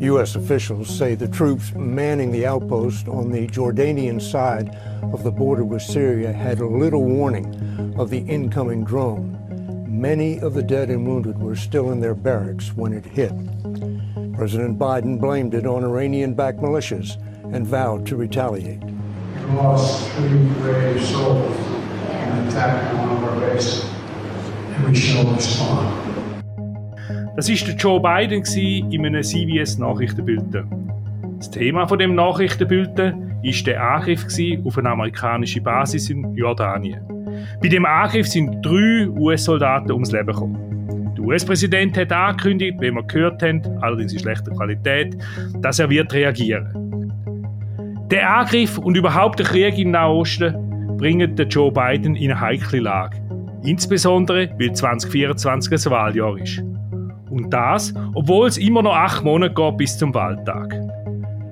[0.00, 0.36] U.S.
[0.36, 4.68] officials say the troops manning the outpost on the Jordanian side
[5.12, 9.34] of the border with Syria had little warning of the incoming drone.
[9.88, 13.32] Many of the dead and wounded were still in their barracks when it hit.
[14.34, 17.16] President Biden blamed it on Iranian backed militias
[17.52, 18.84] and vowed to retaliate.
[18.84, 26.07] We lost three brave souls in an attack on our base, and we shall respond.
[27.38, 28.42] Das ist der Joe Biden
[28.90, 30.66] in einem CBS Nachrichtenbulletin.
[31.38, 34.26] Das Thema von dem Nachrichtenbulletin ist der Angriff
[34.64, 37.00] auf eine amerikanische Basis in Jordanien.
[37.62, 41.14] Bei dem Angriff sind drei US-Soldaten ums Leben gekommen.
[41.16, 45.16] Der US-Präsident hat angekündigt, wie wir gehört haben, allerdings in schlechter Qualität,
[45.60, 46.66] dass er wird reagieren.
[48.10, 52.80] Der Angriff und überhaupt der Krieg im Nahosten bringen den Joe Biden in eine heikle
[52.80, 53.16] Lage.
[53.62, 56.64] Insbesondere, weil 2024 ein Wahljahr ist.
[57.38, 60.74] Und das, obwohl es immer noch acht Monate geht bis zum Wahltag.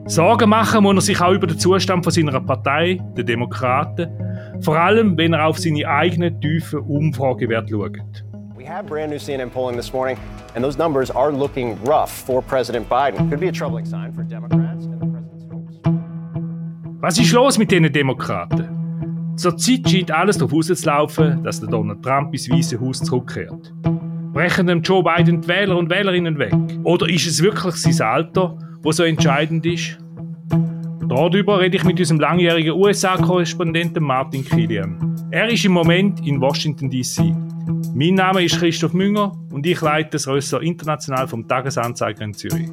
[0.06, 4.08] Sorgen machen muss er sich auch über den Zustand von seiner Partei, den Demokraten,
[4.60, 8.24] vor allem wenn er auf seine eigenen tiefen Umfragewerte schaut.
[8.56, 10.16] We have brand new CNN polling this morning,
[10.56, 13.28] and those numbers are looking rough for President Biden.
[13.28, 15.80] Could be a troubling sign for Democrats and the president's hopes.
[17.00, 19.34] Was ist los mit diesen Demokraten?
[19.36, 23.72] Zurzeit scheint alles darauf auszulaufen, dass der Donald Trump ins Weiße Haus zurückkehrt.
[24.36, 26.52] Brechen dem Joe Biden die Wähler und Wählerinnen weg?
[26.84, 29.96] Oder ist es wirklich sein Alter, wo so entscheidend ist?
[31.08, 35.16] Darüber rede ich mit unserem langjährigen USA-Korrespondenten Martin Kilian.
[35.30, 37.34] Er ist im Moment in Washington D.C.
[37.94, 42.68] Mein Name ist Christoph Münger und ich leite das Rösser international vom Tagesanzeiger in Zürich.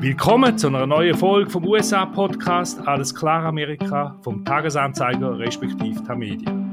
[0.00, 6.67] Willkommen zu einer neuen Folge vom USA-Podcast Alles klar Amerika vom Tagesanzeiger respektive Tamedia.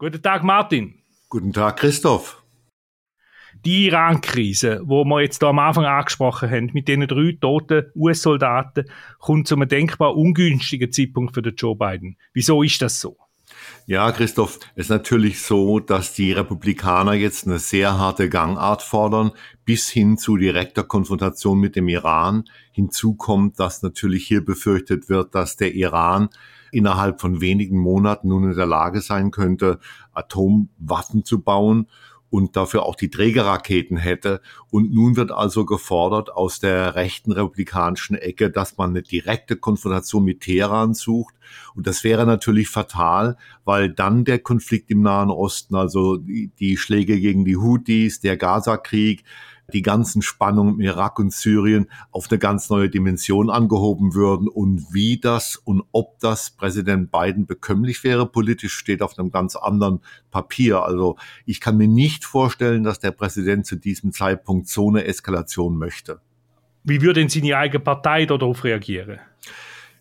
[0.00, 0.94] Guten Tag, Martin.
[1.28, 2.42] Guten Tag, Christoph.
[3.66, 8.86] Die Iran-Krise, wo wir jetzt da am Anfang angesprochen haben, mit den drei toten US-Soldaten,
[9.18, 12.16] kommt zu einem denkbar ungünstigen Zeitpunkt für den Joe Biden.
[12.32, 13.18] Wieso ist das so?
[13.84, 19.32] Ja, Christoph, es ist natürlich so, dass die Republikaner jetzt eine sehr harte Gangart fordern,
[19.66, 22.44] bis hin zu direkter Konfrontation mit dem Iran.
[22.72, 26.30] Hinzu kommt, dass natürlich hier befürchtet wird, dass der Iran
[26.72, 29.78] innerhalb von wenigen Monaten nun in der Lage sein könnte,
[30.12, 31.86] Atomwaffen zu bauen
[32.30, 34.40] und dafür auch die Trägerraketen hätte.
[34.70, 40.24] Und nun wird also gefordert aus der rechten republikanischen Ecke, dass man eine direkte Konfrontation
[40.24, 41.34] mit Teheran sucht.
[41.74, 47.18] Und das wäre natürlich fatal, weil dann der Konflikt im Nahen Osten, also die, Schläge
[47.20, 49.24] gegen die Houthis, der Gaza-Krieg,
[49.70, 54.48] die ganzen Spannungen im Irak und Syrien auf eine ganz neue Dimension angehoben würden.
[54.48, 59.56] Und wie das und ob das Präsident Biden bekömmlich wäre politisch, steht auf einem ganz
[59.56, 60.00] anderen
[60.30, 60.82] Papier.
[60.82, 61.16] Also
[61.46, 66.20] ich kann mir nicht vorstellen, dass der Präsident zu diesem Zeitpunkt so eine Eskalation möchte.
[66.84, 69.20] Wie würde denn seine eigene Partei darauf reagieren?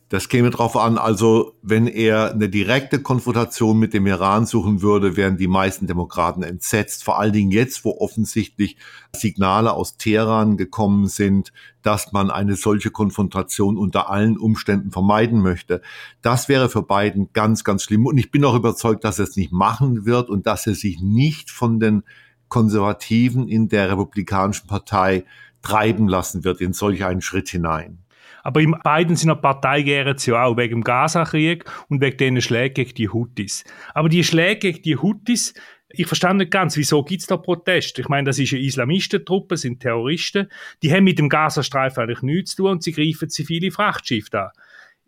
[0.09, 5.15] Das käme drauf an, also wenn er eine direkte Konfrontation mit dem Iran suchen würde,
[5.15, 7.03] wären die meisten Demokraten entsetzt.
[7.03, 8.75] Vor allen Dingen jetzt, wo offensichtlich
[9.15, 11.53] Signale aus Teheran gekommen sind,
[11.83, 15.79] dass man eine solche Konfrontation unter allen Umständen vermeiden möchte.
[16.23, 18.07] Das wäre für Biden ganz, ganz schlimm.
[18.07, 21.01] Und ich bin auch überzeugt, dass er es nicht machen wird und dass er sich
[21.01, 22.01] nicht von den
[22.47, 25.25] Konservativen in der Republikanischen Partei
[25.61, 27.99] treiben lassen wird in solch einen Schritt hinein.
[28.43, 32.41] Aber in beiden seiner Partei gären sie ja auch wegen dem Gaza-Krieg und wegen den
[32.41, 33.63] Schlägen gegen die Houthis.
[33.93, 35.53] Aber die Schläge gegen die Houthis,
[35.91, 38.01] ich verstehe nicht ganz, wieso gibt es da Proteste?
[38.01, 40.47] Ich meine, das ist eine Islamistentruppe, sind Terroristen,
[40.83, 44.49] die haben mit dem Gazastreifen eigentlich nichts zu tun und sie greifen zivile Frachtschiffe an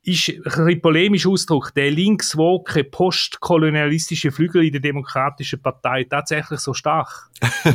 [0.03, 6.73] ist ein bisschen polemisch Ausdruck, der linkswoke postkolonialistische Flügel in der Demokratischen Partei tatsächlich so
[6.73, 7.29] stark?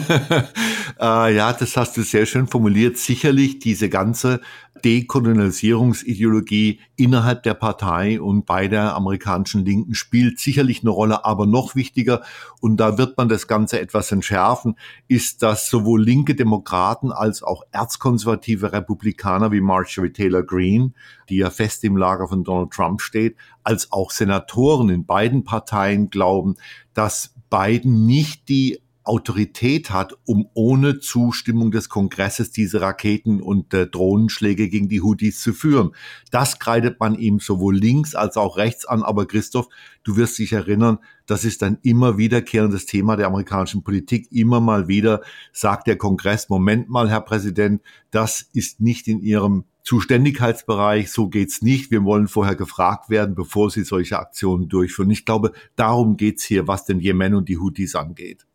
[1.01, 2.99] äh, ja, das hast du sehr schön formuliert.
[2.99, 4.41] Sicherlich diese ganze
[4.85, 11.75] Dekolonialisierungsideologie innerhalb der Partei und bei der amerikanischen Linken spielt sicherlich eine Rolle, aber noch
[11.75, 12.23] wichtiger,
[12.61, 14.77] und da wird man das Ganze etwas entschärfen,
[15.09, 20.93] ist, dass sowohl linke Demokraten als auch erzkonservative Republikaner wie Marjorie Taylor Greene,
[21.29, 26.11] die ja fest im Lager von Donald Trump steht, als auch Senatoren in beiden Parteien
[26.11, 26.57] glauben,
[26.95, 33.87] dass Biden nicht die Autorität hat, um ohne Zustimmung des Kongresses diese Raketen und äh,
[33.87, 35.93] Drohnenschläge gegen die Houthis zu führen.
[36.31, 39.03] Das kreidet man ihm sowohl links als auch rechts an.
[39.03, 39.69] Aber Christoph,
[40.03, 44.31] du wirst dich erinnern, das ist ein immer wiederkehrendes Thema der amerikanischen Politik.
[44.33, 45.23] Immer mal wieder
[45.53, 51.63] sagt der Kongress, Moment mal, Herr Präsident, das ist nicht in Ihrem Zuständigkeitsbereich, so geht's
[51.63, 51.93] nicht.
[51.93, 55.11] Wir wollen vorher gefragt werden, bevor sie solche Aktionen durchführen.
[55.11, 58.47] Ich glaube, darum geht's hier, was den Jemen und die Houthis angeht.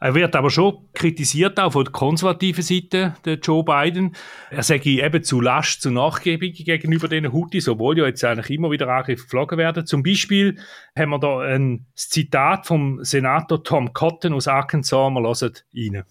[0.00, 4.14] Er wird aber schon kritisiert, auch von der konservativen Seite, der Joe Biden.
[4.50, 8.70] Er sage eben zu Last, zu nachgiebig gegenüber den Houthis, obwohl ja jetzt eigentlich immer
[8.70, 9.86] wieder Angriffe geflogen werden.
[9.86, 10.56] Zum Beispiel
[10.96, 15.10] haben wir da ein Zitat vom Senator Tom Cotton aus Arkansas.
[15.12, 16.04] Wir hören rein.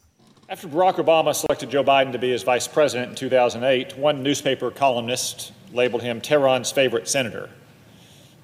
[0.49, 4.71] After Barack Obama selected Joe Biden to be his vice president in 2008, one newspaper
[4.71, 7.49] columnist labeled him Tehran's favorite senator.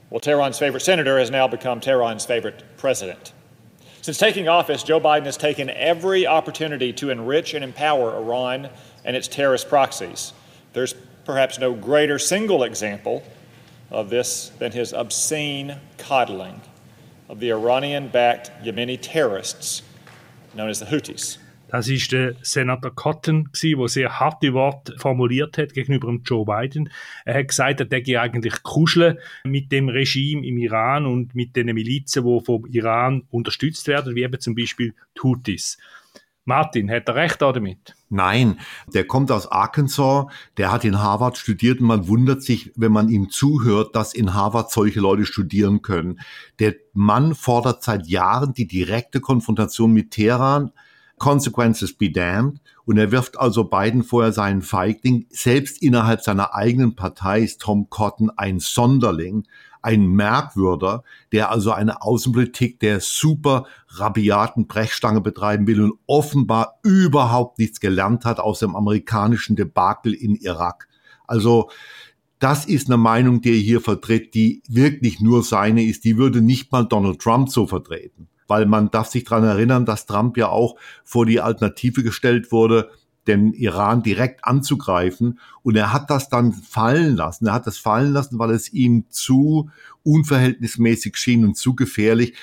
[0.10, 3.32] Well, Tehran's favorite senator has now become Tehran's favorite president.
[4.04, 8.70] Since taking office, Joe Biden has taken every opportunity to enrich and empower Iran
[9.06, 10.34] and its terrorist proxies.
[10.74, 13.24] There's perhaps no greater single example
[13.90, 16.60] of this than his obscene coddling
[17.30, 19.84] of the Iranian backed Yemeni terrorists
[20.54, 21.38] known as the Houthis.
[21.74, 26.92] Das ist der Senator Cotton, der sehr harte Worte formuliert hat gegenüber Joe Biden.
[27.26, 31.74] Er hat gesagt, er denke eigentlich kuscheln mit dem Regime im Iran und mit den
[31.74, 34.94] Milizen, die vom Iran unterstützt werden, wie eben zum Beispiel
[35.24, 35.80] Houthis.
[36.46, 37.96] Martin, hat er recht damit?
[38.08, 38.60] Nein,
[38.94, 40.28] der kommt aus Arkansas,
[40.58, 44.36] der hat in Harvard studiert und man wundert sich, wenn man ihm zuhört, dass in
[44.36, 46.20] Harvard solche Leute studieren können.
[46.60, 50.72] Der Mann fordert seit Jahren die direkte Konfrontation mit Teheran,
[51.24, 52.60] Consequences be damned.
[52.84, 55.26] Und er wirft also Biden vorher seinen Feigling.
[55.30, 59.46] Selbst innerhalb seiner eigenen Partei ist Tom Cotton ein Sonderling,
[59.82, 67.58] ein Merkwürder, der also eine Außenpolitik der super rabiaten Brechstange betreiben will und offenbar überhaupt
[67.58, 70.90] nichts gelernt hat aus dem amerikanischen Debakel in Irak.
[71.26, 71.70] Also
[72.40, 76.04] das ist eine Meinung, die er hier vertritt, die wirklich nur seine ist.
[76.04, 80.06] Die würde nicht mal Donald Trump so vertreten weil man darf sich dran erinnern, dass
[80.06, 82.92] Trump ja auch vor die Alternative gestellt wurde,
[83.26, 85.40] den Iran direkt anzugreifen.
[85.64, 87.48] Und er hat das dann fallen lassen.
[87.48, 89.72] Er hat das fallen lassen, weil es ihm zu
[90.04, 92.36] unverhältnismäßig schien und zu gefährlich.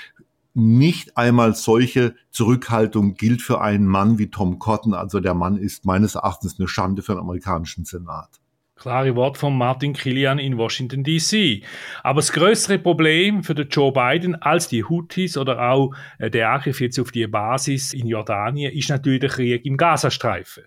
[0.53, 4.95] Nicht einmal solche Zurückhaltung gilt für einen Mann wie Tom Cotton.
[4.95, 8.41] Also der Mann ist meines Erachtens eine Schande für den amerikanischen Senat.
[8.81, 11.63] Klare Wort von Martin Kilian in Washington DC.
[12.03, 16.51] Aber das größere Problem für den Joe Biden als die Houthis oder auch äh, der
[16.51, 20.65] Angriff jetzt auf die Basis in Jordanien ist natürlich der Krieg im Gazastreifen.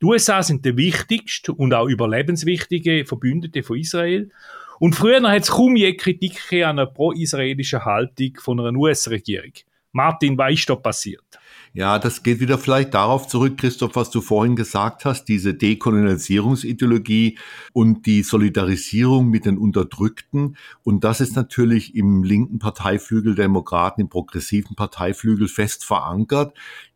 [0.00, 4.30] Die USA sind der wichtigste und auch überlebenswichtige Verbündete von Israel.
[4.80, 9.52] Und früher hat es kaum je Kritik an einer pro-israelischen Haltung von einer US-Regierung.
[9.92, 11.38] Martin, was ist da passiert?
[11.74, 17.38] Ja, das geht wieder vielleicht darauf zurück, Christoph, was du vorhin gesagt hast, diese Dekolonialisierungsideologie
[17.72, 20.58] und die Solidarisierung mit den Unterdrückten.
[20.84, 26.54] Und das ist natürlich im linken Parteiflügel Demokraten, im progressiven Parteiflügel fest verankert.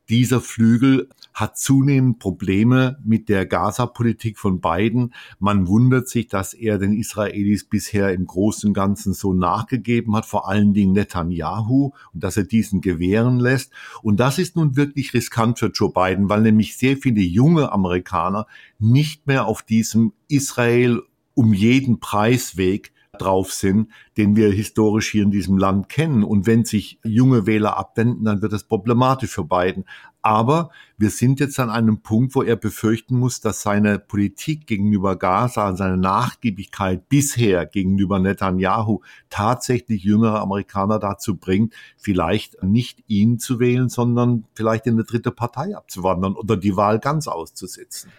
[0.08, 5.12] Dieser Flügel hat zunehmend Probleme mit der Gaza-Politik von Biden.
[5.38, 10.24] Man wundert sich, dass er den Israelis bisher im Großen und Ganzen so nachgegeben hat,
[10.24, 13.72] vor allen Dingen Netanyahu, und dass er diesen gewähren lässt.
[14.02, 18.46] Und das ist nun wirklich riskant für Joe Biden, weil nämlich sehr viele junge Amerikaner
[18.78, 21.02] nicht mehr auf diesem Israel
[21.34, 26.22] um jeden Preisweg drauf sind, den wir historisch hier in diesem Land kennen.
[26.22, 29.84] Und wenn sich junge Wähler abwenden, dann wird es problematisch für Biden.
[30.22, 35.14] Aber wir sind jetzt an einem Punkt, wo er befürchten muss, dass seine Politik gegenüber
[35.14, 43.60] Gaza, seine Nachgiebigkeit bisher gegenüber Netanyahu tatsächlich jüngere Amerikaner dazu bringt, vielleicht nicht ihn zu
[43.60, 48.10] wählen, sondern vielleicht in eine dritte Partei abzuwandern oder die Wahl ganz auszusetzen.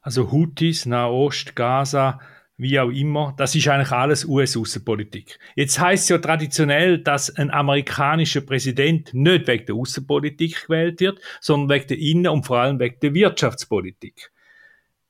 [0.00, 2.18] Also Houthis, Nahost, Gaza,
[2.56, 5.38] wie auch immer, das ist eigentlich alles US-Außenpolitik.
[5.56, 11.20] Jetzt heißt es ja traditionell, dass ein amerikanischer Präsident nicht wegen der Außenpolitik gewählt wird,
[11.40, 14.30] sondern wegen der Innen- und vor allem wegen der Wirtschaftspolitik.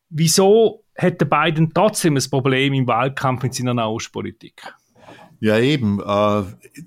[0.08, 4.62] Wieso hätte Biden trotzdem ein Problem im Wahlkampf mit seiner Nahostpolitik?
[5.40, 6.42] Ja, eben, äh,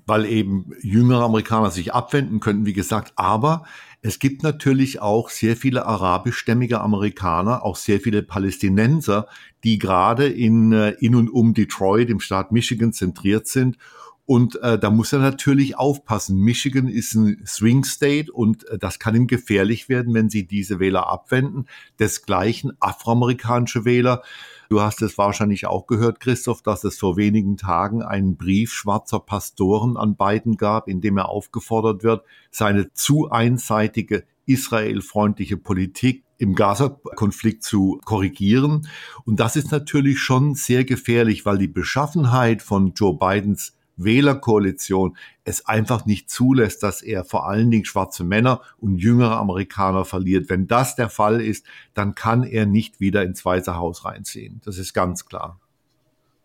[0.06, 3.12] weil eben jüngere Amerikaner sich abwenden könnten, wie gesagt.
[3.16, 3.66] Aber
[4.06, 9.26] es gibt natürlich auch sehr viele arabischstämmige Amerikaner, auch sehr viele Palästinenser,
[9.64, 13.78] die gerade in, äh, in und um Detroit im Staat Michigan zentriert sind.
[14.26, 16.38] Und äh, da muss er natürlich aufpassen.
[16.38, 20.80] Michigan ist ein Swing State und äh, das kann ihm gefährlich werden, wenn sie diese
[20.80, 21.66] Wähler abwenden.
[21.98, 24.22] Desgleichen afroamerikanische Wähler
[24.68, 29.20] Du hast es wahrscheinlich auch gehört, Christoph, dass es vor wenigen Tagen einen Brief schwarzer
[29.20, 36.54] Pastoren an Biden gab, in dem er aufgefordert wird, seine zu einseitige israelfreundliche Politik im
[36.54, 38.88] Gaza-Konflikt zu korrigieren.
[39.24, 45.66] Und das ist natürlich schon sehr gefährlich, weil die Beschaffenheit von Joe Bidens Wählerkoalition es
[45.66, 50.50] einfach nicht zulässt, dass er vor allen Dingen schwarze Männer und jüngere Amerikaner verliert.
[50.50, 54.60] Wenn das der Fall ist, dann kann er nicht wieder ins Weiße Haus reinziehen.
[54.64, 55.60] Das ist ganz klar.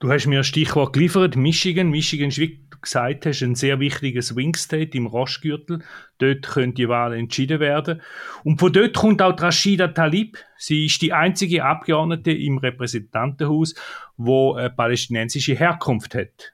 [0.02, 1.92] Du hast mir ein Stichwort geliefert, Michigan.
[1.92, 5.84] Michigan ist, wie du gesagt hast, ein sehr wichtiges Swing State im Rostgürtel.
[6.18, 8.02] Dort können die Wahlen entschieden werden.
[8.44, 10.40] Und von dort kommt auch Rashida Talib.
[10.58, 13.76] Sie ist die einzige Abgeordnete im Repräsentantenhaus,
[14.18, 16.54] wo eine palästinensische Herkunft hat.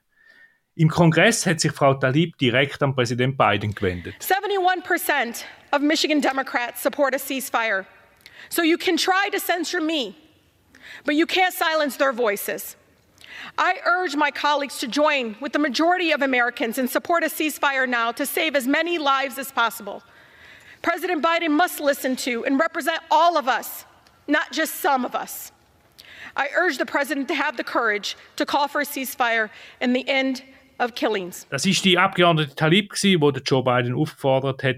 [0.79, 4.13] Im Kongress hat sich Frau Talib direkt an Präsident Biden gewendet.
[4.21, 7.87] 71% of Michigan Democrats support a ceasefire.
[8.49, 10.15] So you can try to censure me,
[11.03, 12.75] but you can't silence their voices.
[13.57, 17.89] I urge my colleagues to join with the majority of Americans and support a ceasefire
[17.89, 20.03] now to save as many lives as possible.
[20.83, 23.85] President Biden must listen to and represent all of us,
[24.27, 25.51] not just some of us.
[26.35, 29.49] I urge the president to have the courage to call for a ceasefire
[29.81, 30.43] and the end
[30.79, 31.47] of killings.
[31.49, 33.13] Das ist die Abgeordnete Talib, die
[33.45, 34.77] Joe Biden aufgefordert hat,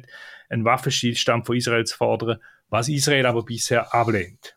[0.49, 2.39] einen Waffenstillstand von Israel zu fordern,
[2.69, 4.55] was Israel aber bisher ablehnt.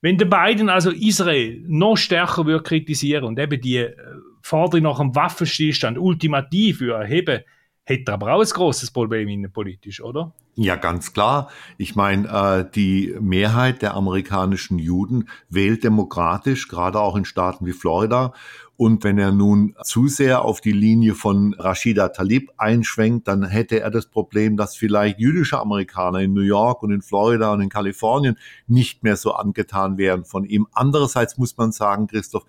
[0.00, 3.96] Wenn der Biden also Israel noch stärker würde kritisieren und eben die äh,
[4.42, 7.42] Forderung nach einem Waffenstillstand ultimativ erheben,
[7.82, 10.34] hätte er aber auch ein großes Problem innenpolitisch, oder?
[10.54, 11.50] Ja, ganz klar.
[11.78, 17.72] Ich meine, äh, die Mehrheit der amerikanischen Juden wählt demokratisch, gerade auch in Staaten wie
[17.72, 18.32] Florida.
[18.76, 23.80] Und wenn er nun zu sehr auf die Linie von Rashida Talib einschwenkt, dann hätte
[23.80, 27.70] er das Problem, dass vielleicht jüdische Amerikaner in New York und in Florida und in
[27.70, 30.66] Kalifornien nicht mehr so angetan wären von ihm.
[30.72, 32.44] Andererseits muss man sagen, Christoph,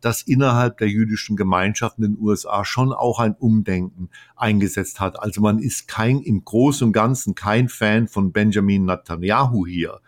[0.00, 5.20] dass innerhalb der jüdischen Gemeinschaft in den USA schon auch ein Umdenken eingesetzt hat.
[5.20, 10.00] Also man ist kein, im Großen und Ganzen kein Fan von Benjamin Netanyahu hier.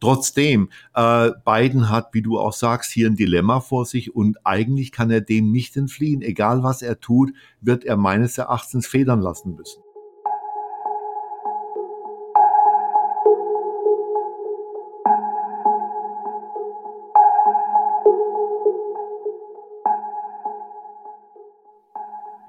[0.00, 4.92] Trotzdem, äh, Biden hat, wie du auch sagst, hier ein Dilemma vor sich und eigentlich
[4.92, 6.22] kann er dem nicht entfliehen.
[6.22, 9.82] Egal was er tut, wird er meines Erachtens federn lassen müssen.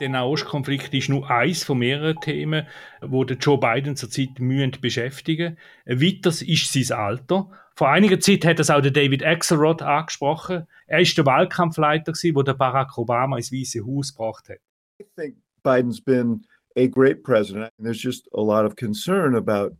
[0.01, 2.65] Der Nahostkonflikt ist nur eins von mehreren Themen,
[3.01, 5.59] wo der Joe Biden zurzeit mühend beschäftigen.
[5.85, 7.51] Weiters ist sein Alter.
[7.75, 10.65] Vor einiger Zeit hat das auch der David Axelrod angesprochen.
[10.87, 14.57] Er ist der Wahlkampfleiter, wo der Barack Obama ins Weiße Haus gebracht hat.
[14.99, 17.71] I think Biden's been a great president.
[17.77, 19.77] There's just a lot of concern about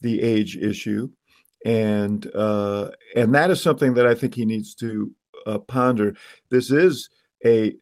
[0.00, 1.08] the age issue,
[1.64, 5.10] and uh, and that is something that I think he needs to
[5.46, 6.14] uh, ponder.
[6.48, 7.08] This is
[7.44, 7.74] a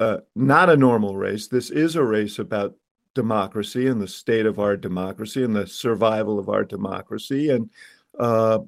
[0.00, 1.46] uh, not a normal race.
[1.46, 2.74] This is a race about
[3.14, 7.70] democracy and the state of our democracy and the survival of our democracy, and
[8.18, 8.58] uh,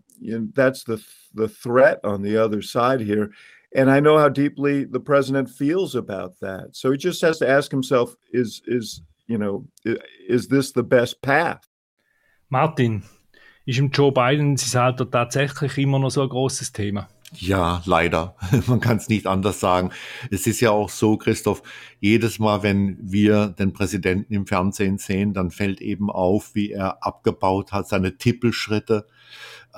[0.55, 1.03] that's the
[1.35, 3.33] the threat on the other side here.
[3.75, 6.77] And I know how deeply the president feels about that.
[6.77, 9.67] So he just has to ask himself: Is is you know
[10.29, 11.67] is this the best path?
[12.51, 13.03] Martin,
[13.65, 17.09] ist im Joe Biden sein Alter tatsächlich immer noch so ein großes Thema?
[17.35, 18.37] Ja, leider.
[18.67, 19.91] Man kann es nicht anders sagen.
[20.31, 21.63] Es ist ja auch so, Christoph,
[21.99, 27.03] jedes Mal, wenn wir den Präsidenten im Fernsehen sehen, dann fällt eben auf, wie er
[27.03, 29.07] abgebaut hat, seine Tippelschritte.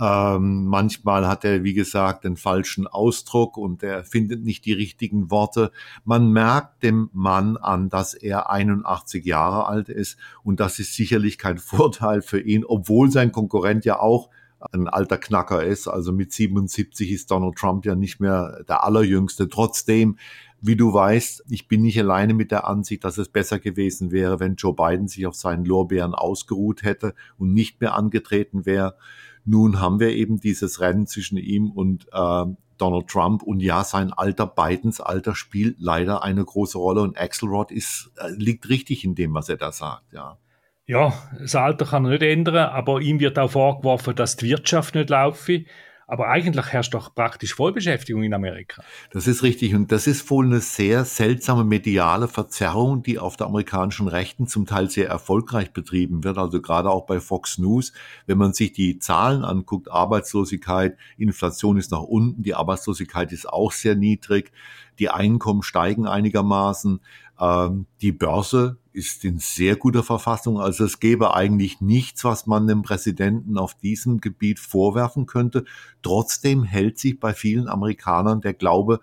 [0.00, 5.30] Ähm, manchmal hat er, wie gesagt, den falschen Ausdruck und er findet nicht die richtigen
[5.30, 5.70] Worte.
[6.04, 11.38] Man merkt dem Mann an, dass er 81 Jahre alt ist und das ist sicherlich
[11.38, 14.30] kein Vorteil für ihn, obwohl sein Konkurrent ja auch
[14.72, 15.88] ein alter Knacker ist.
[15.88, 19.48] Also mit 77 ist Donald Trump ja nicht mehr der allerjüngste.
[19.48, 20.18] Trotzdem,
[20.60, 24.40] wie du weißt, ich bin nicht alleine mit der Ansicht, dass es besser gewesen wäre,
[24.40, 28.96] wenn Joe Biden sich auf seinen Lorbeeren ausgeruht hätte und nicht mehr angetreten wäre.
[29.44, 32.44] Nun haben wir eben dieses Rennen zwischen ihm und äh,
[32.78, 37.70] Donald Trump und ja, sein Alter, Bidens Alter spielt leider eine große Rolle und Axelrod
[37.70, 40.38] ist, äh, liegt richtig in dem, was er da sagt, ja.
[40.86, 44.94] Ja, das Alter kann er nicht ändern, aber ihm wird auch vorgeworfen, dass die Wirtschaft
[44.94, 45.64] nicht laufe.
[46.06, 48.84] Aber eigentlich herrscht doch praktisch Vollbeschäftigung in Amerika.
[49.10, 49.74] Das ist richtig.
[49.74, 54.66] Und das ist wohl eine sehr seltsame mediale Verzerrung, die auf der amerikanischen Rechten zum
[54.66, 56.36] Teil sehr erfolgreich betrieben wird.
[56.36, 57.94] Also gerade auch bei Fox News.
[58.26, 63.72] Wenn man sich die Zahlen anguckt, Arbeitslosigkeit, Inflation ist nach unten, die Arbeitslosigkeit ist auch
[63.72, 64.52] sehr niedrig,
[64.98, 67.00] die Einkommen steigen einigermaßen.
[67.40, 70.60] Ähm, die Börse ist in sehr guter Verfassung.
[70.60, 75.64] Also es gäbe eigentlich nichts, was man dem Präsidenten auf diesem Gebiet vorwerfen könnte.
[76.02, 79.00] Trotzdem hält sich bei vielen Amerikanern der Glaube,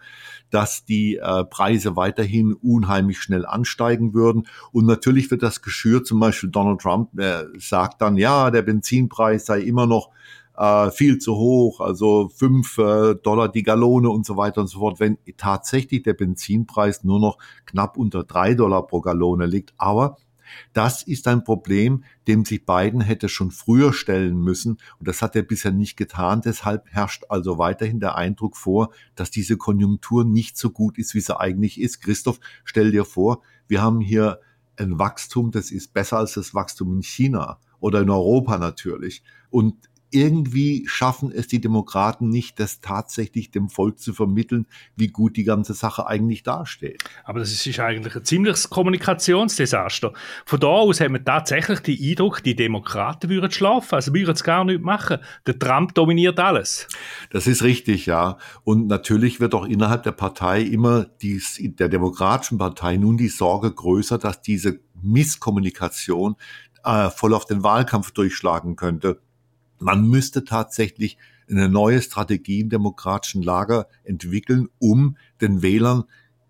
[0.50, 4.48] dass die äh, Preise weiterhin unheimlich schnell ansteigen würden.
[4.72, 6.08] Und natürlich wird das geschürt.
[6.08, 10.10] Zum Beispiel Donald Trump äh, sagt dann, ja, der Benzinpreis sei immer noch
[10.62, 14.78] äh, viel zu hoch, also fünf äh, Dollar die Gallone und so weiter und so
[14.78, 19.74] fort, wenn tatsächlich der Benzinpreis nur noch knapp unter drei Dollar pro Gallone liegt.
[19.78, 20.18] Aber
[20.74, 24.78] das ist ein Problem, dem sich Biden hätte schon früher stellen müssen.
[25.00, 26.42] Und das hat er bisher nicht getan.
[26.46, 31.22] Deshalb herrscht also weiterhin der Eindruck vor, dass diese Konjunktur nicht so gut ist, wie
[31.22, 32.02] sie eigentlich ist.
[32.02, 34.42] Christoph, stell dir vor, wir haben hier
[34.78, 39.24] ein Wachstum, das ist besser als das Wachstum in China oder in Europa natürlich.
[39.50, 45.38] Und irgendwie schaffen es die Demokraten nicht, das tatsächlich dem Volk zu vermitteln, wie gut
[45.38, 47.04] die ganze Sache eigentlich dasteht.
[47.24, 50.14] Aber das ist eigentlich ein ziemliches Kommunikationsdesaster.
[50.46, 54.44] Von da aus haben wir tatsächlich den Eindruck, die Demokraten würden schlafen, also würden es
[54.44, 55.18] gar nicht machen.
[55.48, 56.88] Der Trump dominiert alles.
[57.32, 58.38] Das ist richtig, ja.
[58.64, 63.72] Und natürlich wird auch innerhalb der Partei immer die, der Demokratischen Partei nun die Sorge
[63.72, 66.36] größer, dass diese Misskommunikation
[66.84, 69.22] äh, voll auf den Wahlkampf durchschlagen könnte.
[69.82, 71.18] Man müsste tatsächlich
[71.50, 76.04] eine neue Strategie im demokratischen Lager entwickeln, um den Wählern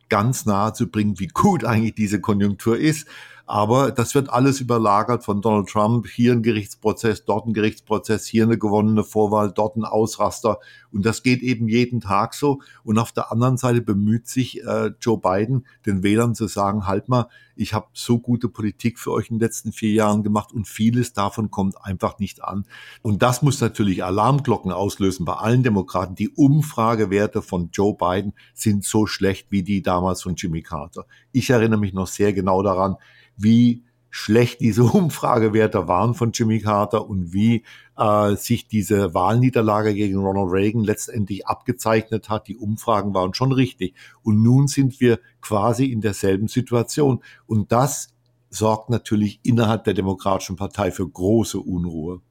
[0.09, 3.07] ganz nahe zu bringen, wie gut eigentlich diese Konjunktur ist.
[3.51, 6.07] Aber das wird alles überlagert von Donald Trump.
[6.07, 10.59] Hier ein Gerichtsprozess, dort ein Gerichtsprozess, hier eine gewonnene Vorwahl, dort ein Ausraster.
[10.93, 12.61] Und das geht eben jeden Tag so.
[12.85, 17.09] Und auf der anderen Seite bemüht sich äh, Joe Biden, den Wählern zu sagen, halt
[17.09, 17.27] mal,
[17.57, 21.11] ich habe so gute Politik für euch in den letzten vier Jahren gemacht und vieles
[21.11, 22.65] davon kommt einfach nicht an.
[23.01, 26.15] Und das muss natürlich Alarmglocken auslösen bei allen Demokraten.
[26.15, 31.05] Die Umfragewerte von Joe Biden sind so schlecht wie die damals von Jimmy Carter.
[31.33, 32.95] Ich erinnere mich noch sehr genau daran,
[33.43, 37.63] wie schlecht diese Umfragewerte waren von Jimmy Carter und wie
[37.97, 42.47] äh, sich diese Wahlniederlage gegen Ronald Reagan letztendlich abgezeichnet hat.
[42.47, 43.95] Die Umfragen waren schon richtig.
[44.21, 47.23] Und nun sind wir quasi in derselben Situation.
[47.47, 48.09] Und das
[48.49, 52.21] sorgt natürlich innerhalb der Demokratischen Partei für große Unruhe.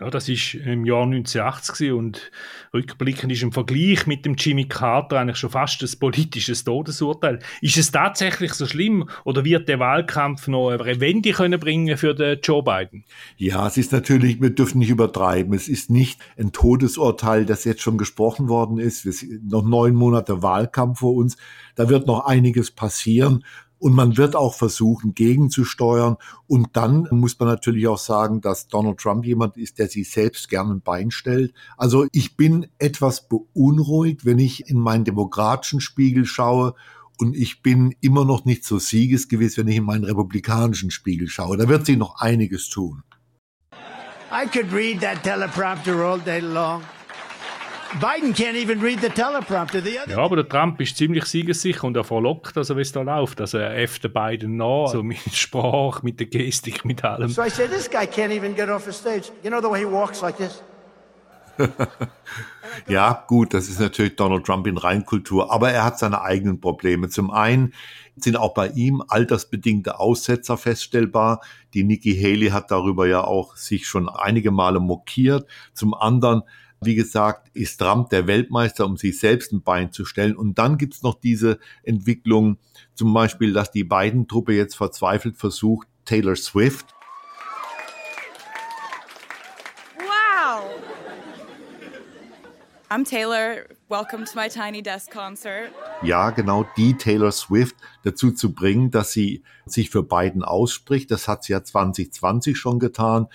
[0.00, 2.32] Ja, das ist im Jahr 1980 und
[2.74, 7.38] rückblickend ist im Vergleich mit dem Jimmy Carter eigentlich schon fast ein politisches Todesurteil.
[7.60, 12.12] Ist es tatsächlich so schlimm oder wird der Wahlkampf noch eine Wende können bringen für
[12.12, 13.04] den Joe Biden?
[13.36, 15.54] Ja, es ist natürlich, wir dürfen nicht übertreiben.
[15.54, 19.04] Es ist nicht ein Todesurteil, das jetzt schon gesprochen worden ist.
[19.04, 21.36] Wir sind noch neun Monate Wahlkampf vor uns.
[21.76, 23.44] Da wird noch einiges passieren.
[23.78, 26.16] Und man wird auch versuchen, gegenzusteuern.
[26.46, 30.48] Und dann muss man natürlich auch sagen, dass Donald Trump jemand ist, der sich selbst
[30.48, 31.52] gerne ein Bein stellt.
[31.76, 36.74] Also ich bin etwas beunruhigt, wenn ich in meinen demokratischen Spiegel schaue
[37.18, 41.56] und ich bin immer noch nicht so siegesgewiss, wenn ich in meinen republikanischen Spiegel schaue.
[41.56, 43.02] Da wird sich noch einiges tun.
[44.32, 46.82] I could read that teleprompter all day long.
[48.00, 49.80] Biden can't even read the teleprompter.
[49.80, 52.92] The other ja, aber der Trump ist ziemlich siegessicher und er verlockt, also wie es
[52.92, 53.40] da läuft.
[53.40, 57.28] Also er äfft den Biden nach, so mit Sprache, mit der Gestik, mit allem.
[57.28, 59.30] So I said, this guy can't even get off the stage.
[59.42, 60.62] You know the way he walks like this?
[62.88, 67.08] ja, gut, das ist natürlich Donald Trump in Reinkultur, aber er hat seine eigenen Probleme.
[67.08, 67.74] Zum einen
[68.16, 71.40] sind auch bei ihm altersbedingte Aussetzer feststellbar.
[71.74, 75.48] Die Nikki Haley hat darüber ja auch sich schon einige Male mokiert.
[75.72, 76.42] Zum anderen
[76.84, 80.36] wie gesagt, ist Trump der Weltmeister, um sich selbst ein Bein zu stellen.
[80.36, 82.58] Und dann gibt's noch diese Entwicklung,
[82.94, 86.93] zum Beispiel, dass die beiden Truppe jetzt verzweifelt versucht, Taylor Swift
[92.94, 93.66] I'm Taylor.
[93.88, 95.72] Welcome to my Tiny Desk Concert.
[96.04, 101.10] Ja, genau die Taylor Swift dazu zu bringen, dass sie sich für Biden ausspricht.
[101.10, 103.26] Das hat sie ja 2020 schon getan.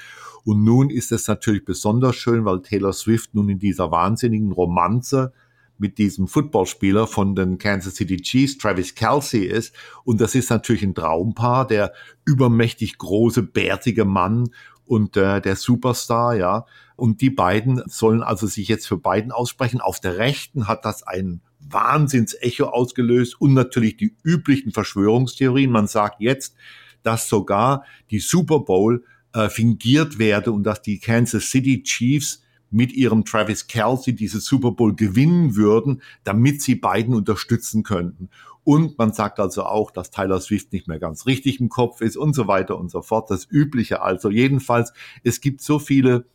[0.45, 5.33] Und nun ist es natürlich besonders schön, weil Taylor Swift nun in dieser wahnsinnigen Romanze
[5.77, 9.75] mit diesem Footballspieler von den Kansas City Chiefs, Travis Kelsey ist.
[10.05, 11.91] Und das ist natürlich ein Traumpaar, der
[12.23, 14.51] übermächtig große, bärtige Mann
[14.89, 16.65] und äh, der Superstar, ja.
[16.95, 19.81] Und die beiden sollen also sich jetzt für beiden aussprechen.
[19.81, 25.71] Auf der Rechten hat das ein Wahnsinnsecho ausgelöst und natürlich die üblichen Verschwörungstheorien.
[25.71, 26.55] Man sagt jetzt,
[27.03, 32.91] dass sogar die Super Bowl äh, fingiert werde und dass die Kansas City Chiefs mit
[32.91, 38.29] ihrem Travis Kelsey diese Super Bowl gewinnen würden, damit sie beiden unterstützen könnten.
[38.69, 42.15] Und man sagt also auch, dass Tyler Swift nicht mehr ganz richtig im Kopf ist
[42.15, 43.31] und so weiter und so fort.
[43.31, 44.29] Das Übliche also.
[44.29, 46.27] Jedenfalls, es gibt so viele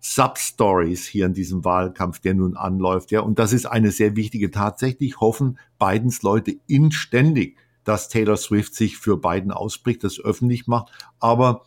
[0.00, 3.10] Substories hier in diesem Wahlkampf, der nun anläuft.
[3.10, 4.50] Ja, und das ist eine sehr wichtige.
[4.50, 10.90] Tatsächlich hoffen Bidens Leute inständig, dass Taylor Swift sich für Biden ausspricht, das öffentlich macht.
[11.20, 11.66] Aber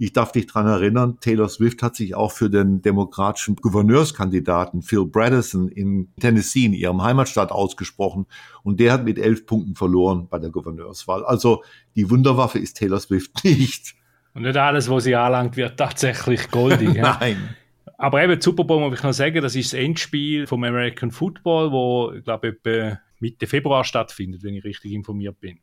[0.00, 5.04] ich darf dich dran erinnern, Taylor Swift hat sich auch für den demokratischen Gouverneurskandidaten Phil
[5.04, 8.24] Bredesen in Tennessee, in ihrem Heimatstaat, ausgesprochen.
[8.62, 11.22] Und der hat mit elf Punkten verloren bei der Gouverneurswahl.
[11.26, 11.62] Also
[11.96, 13.94] die Wunderwaffe ist Taylor Swift nicht.
[14.32, 16.94] Und nicht alles, was sie anlangt, wird tatsächlich goldig.
[16.94, 17.54] Nein.
[17.98, 21.72] Aber eben, Super Bowl muss ich noch sagen, das ist das Endspiel vom American Football,
[21.72, 25.58] wo, ich glaube, etwa Mitte Februar stattfindet, wenn ich richtig informiert bin.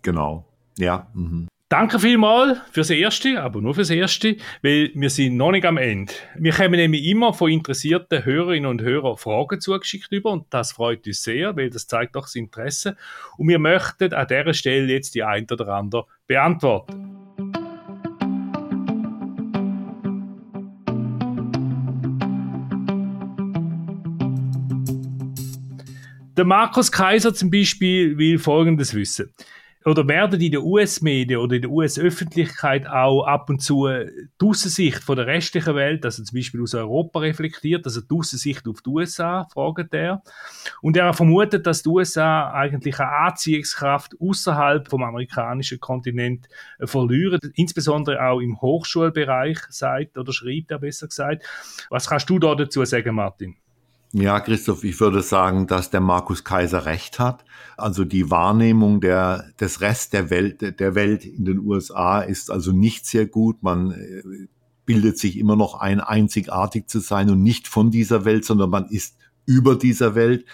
[0.00, 1.10] Genau, ja.
[1.12, 1.48] Mhm.
[1.68, 6.12] Danke vielmals fürs Erste, aber nur fürs Erste, weil wir sind noch nicht am Ende.
[6.36, 11.04] Wir kommen nämlich immer von interessierten Hörerinnen und Hörern Fragen zugeschickt über und das freut
[11.08, 12.96] uns sehr, weil das zeigt doch das Interesse.
[13.36, 17.02] Und wir möchten an dieser Stelle jetzt die ein oder andere beantworten.
[26.36, 29.32] Der Markus Kaiser zum Beispiel will Folgendes wissen.
[29.86, 35.04] Oder werden in den US-Medien oder in der US-Öffentlichkeit auch ab und zu die Aussicht
[35.04, 38.90] von der restlichen Welt, also zum Beispiel aus Europa reflektiert, also die Aussicht auf die
[38.90, 40.24] USA, fragt er.
[40.82, 46.48] Und er vermutet, dass die USA eigentlich eine Anziehungskraft außerhalb vom amerikanischen Kontinent
[46.80, 51.44] verlieren, insbesondere auch im Hochschulbereich, sagt oder schreibt er besser gesagt.
[51.90, 53.54] Was kannst du da dazu sagen, Martin?
[54.12, 57.44] Ja, Christoph, ich würde sagen, dass der Markus Kaiser recht hat.
[57.76, 62.72] Also die Wahrnehmung der, des Rest der Welt, der Welt in den USA ist also
[62.72, 63.62] nicht sehr gut.
[63.62, 64.22] Man äh,
[64.86, 68.86] bildet sich immer noch ein, einzigartig zu sein und nicht von dieser Welt, sondern man
[68.86, 70.46] ist über dieser Welt.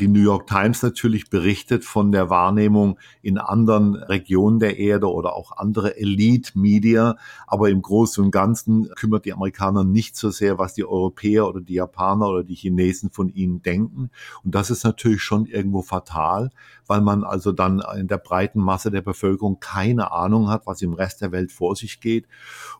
[0.00, 5.34] Die New York Times natürlich berichtet von der Wahrnehmung in anderen Regionen der Erde oder
[5.34, 7.16] auch andere Elite-Media.
[7.46, 11.60] Aber im Großen und Ganzen kümmert die Amerikaner nicht so sehr, was die Europäer oder
[11.60, 14.10] die Japaner oder die Chinesen von ihnen denken.
[14.42, 16.50] Und das ist natürlich schon irgendwo fatal,
[16.86, 20.94] weil man also dann in der breiten Masse der Bevölkerung keine Ahnung hat, was im
[20.94, 22.26] Rest der Welt vor sich geht.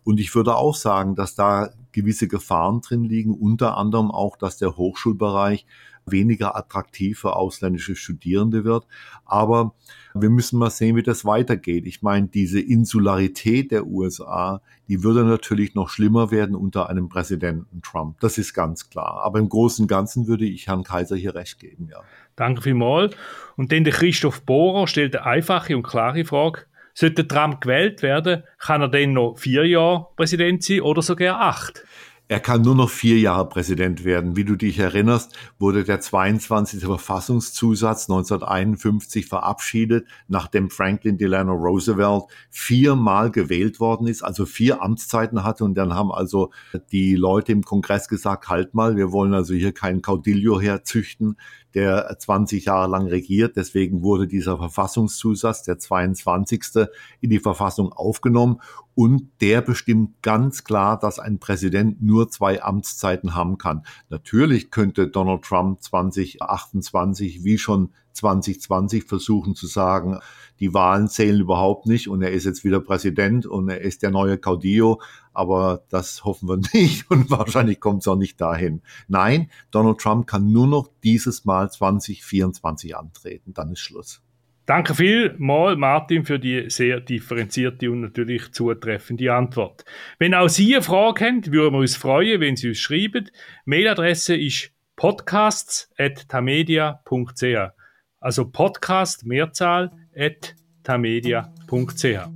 [0.03, 4.57] Und ich würde auch sagen, dass da gewisse Gefahren drin liegen, unter anderem auch, dass
[4.57, 5.66] der Hochschulbereich
[6.06, 8.86] weniger attraktiv für ausländische Studierende wird.
[9.24, 9.74] Aber
[10.14, 11.86] wir müssen mal sehen, wie das weitergeht.
[11.86, 17.82] Ich meine, diese Insularität der USA, die würde natürlich noch schlimmer werden unter einem Präsidenten
[17.82, 18.20] Trump.
[18.20, 19.22] Das ist ganz klar.
[19.24, 22.00] Aber im Großen und Ganzen würde ich Herrn Kaiser hier recht geben, ja.
[22.36, 23.14] Danke vielmals.
[23.56, 26.62] Und dann der Christoph Bohrer stellt eine einfache und klare Frage.
[26.94, 31.84] Sollte Trump gewählt werden, kann er denn noch vier Jahre Präsident sein oder sogar acht?
[32.33, 34.37] Er kann nur noch vier Jahre Präsident werden.
[34.37, 36.81] Wie du dich erinnerst, wurde der 22.
[36.81, 45.62] Verfassungszusatz 1951 verabschiedet, nachdem Franklin Delano Roosevelt viermal gewählt worden ist, also vier Amtszeiten hatte.
[45.62, 46.53] Und dann haben also
[46.90, 51.37] die Leute im Kongress gesagt, halt mal, wir wollen also hier keinen Caudillo herzüchten,
[51.74, 53.56] der 20 Jahre lang regiert.
[53.56, 56.88] Deswegen wurde dieser Verfassungszusatz, der 22.
[57.20, 58.61] in die Verfassung aufgenommen.
[58.94, 63.85] Und der bestimmt ganz klar, dass ein Präsident nur zwei Amtszeiten haben kann.
[64.11, 70.20] Natürlich könnte Donald Trump 2028 wie schon 2020 versuchen zu sagen,
[70.61, 74.11] die Wahlen zählen überhaupt nicht und er ist jetzt wieder Präsident und er ist der
[74.11, 75.01] neue Caudillo,
[75.33, 78.83] aber das hoffen wir nicht und wahrscheinlich kommt es auch nicht dahin.
[79.09, 84.22] Nein, Donald Trump kann nur noch dieses Mal 2024 antreten, dann ist Schluss.
[84.64, 89.85] Danke vielmals, Martin, für die sehr differenzierte und natürlich zutreffende Antwort.
[90.20, 93.29] Wenn auch Sie eine Frage haben, würden wir uns freuen, wenn Sie uns schreiben.
[93.64, 97.82] Mailadresse ist podcasts.tamedia.ch
[98.22, 100.54] also Podcast, Mehrzahl, at
[100.85, 102.28] tamedia.ch.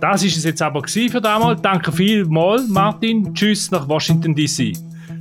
[0.00, 1.62] Das ist es jetzt aber für damals.
[1.62, 3.34] Danke vielmals, Martin.
[3.34, 4.76] Tschüss nach Washington DC.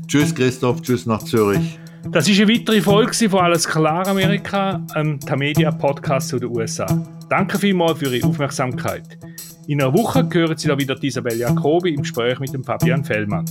[0.08, 0.82] Tschüss, Christoph.
[0.82, 1.80] Tschüss nach Zürich.
[2.10, 6.88] Das ist eine weitere Folge von Alles klar Amerika, einem Tamedia Podcast zu den USA.
[7.30, 9.18] Danke vielmals für Ihre Aufmerksamkeit.
[9.68, 13.46] In einer Woche hören Sie da wieder Isabel Jacobi im Gespräch mit dem Fabian Fellmann.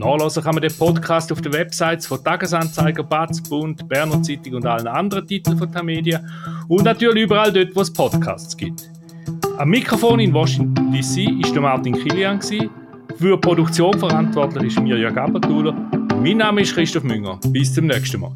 [0.00, 4.66] Nachlesen kann man den Podcast auf den Websites von Tagesanzeiger, Batz, Bund, Berner Zeitung und
[4.66, 6.22] allen anderen Titeln von Tamedia
[6.68, 8.90] und natürlich überall dort, wo es Podcasts gibt.
[9.58, 12.40] Am Mikrofon in Washington DC ist der Martin Kilian.
[12.40, 12.68] Für
[13.18, 15.74] die Produktion verantwortlich ist Mirja Gabatuller.
[16.22, 17.38] Mein Name ist Christoph Münger.
[17.48, 18.32] Bis zum nächsten Mal.